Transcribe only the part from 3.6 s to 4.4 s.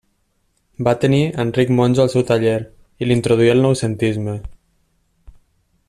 noucentisme.